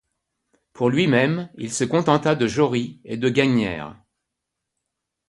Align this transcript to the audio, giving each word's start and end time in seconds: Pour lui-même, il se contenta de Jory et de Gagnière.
Pour 0.73 0.89
lui-même, 0.89 1.51
il 1.59 1.71
se 1.71 1.83
contenta 1.83 2.33
de 2.33 2.47
Jory 2.47 2.99
et 3.05 3.17
de 3.17 3.29
Gagnière. 3.29 4.03